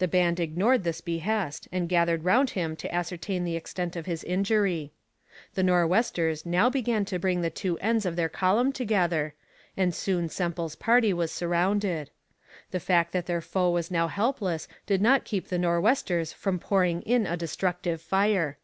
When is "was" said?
11.14-11.32, 13.70-13.90